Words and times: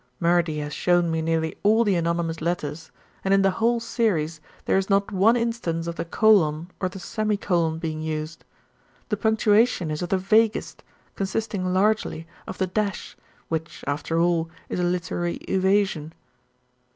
Murdy 0.19 0.57
has 0.57 0.73
shown 0.73 1.11
me 1.11 1.21
nearly 1.21 1.55
all 1.61 1.83
the 1.83 1.93
anonymous 1.93 2.41
letters, 2.41 2.89
and 3.23 3.35
in 3.35 3.43
the 3.43 3.51
whole 3.61 3.79
series 3.79 4.41
there 4.65 4.75
is 4.79 4.89
not 4.89 5.11
one 5.11 5.35
instance 5.37 5.85
of 5.85 5.95
the 5.95 6.05
colon 6.05 6.71
or 6.79 6.89
the 6.89 6.97
semicolon 6.97 7.77
being 7.77 8.01
used. 8.01 8.43
The 9.09 9.17
punctuation 9.17 9.91
is 9.91 10.01
of 10.01 10.09
the 10.09 10.17
vaguest, 10.17 10.83
consisting 11.15 11.71
largely 11.71 12.25
of 12.47 12.57
the 12.57 12.65
dash, 12.65 13.15
which 13.47 13.83
after 13.85 14.19
all 14.19 14.49
is 14.69 14.79
a 14.79 14.83
literary 14.83 15.35
evasion. 15.47 16.13